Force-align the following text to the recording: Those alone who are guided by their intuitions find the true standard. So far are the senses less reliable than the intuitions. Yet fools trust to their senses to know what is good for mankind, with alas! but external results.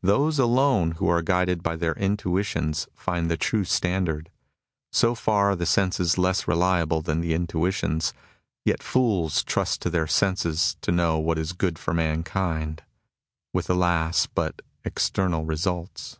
Those 0.00 0.38
alone 0.38 0.92
who 0.92 1.08
are 1.10 1.20
guided 1.20 1.62
by 1.62 1.76
their 1.76 1.92
intuitions 1.98 2.88
find 2.94 3.30
the 3.30 3.36
true 3.36 3.62
standard. 3.64 4.30
So 4.90 5.14
far 5.14 5.50
are 5.50 5.54
the 5.54 5.66
senses 5.66 6.16
less 6.16 6.48
reliable 6.48 7.02
than 7.02 7.20
the 7.20 7.34
intuitions. 7.34 8.14
Yet 8.64 8.82
fools 8.82 9.44
trust 9.44 9.82
to 9.82 9.90
their 9.90 10.06
senses 10.06 10.78
to 10.80 10.92
know 10.92 11.18
what 11.18 11.36
is 11.38 11.52
good 11.52 11.78
for 11.78 11.92
mankind, 11.92 12.82
with 13.52 13.68
alas! 13.68 14.24
but 14.24 14.62
external 14.82 15.44
results. 15.44 16.18